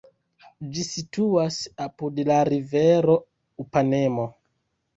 Ĝi 0.77 0.85
situas 0.87 1.59
apud 1.85 2.19
la 2.31 2.39
rivero 2.51 3.21
Upanemo. 3.67 4.29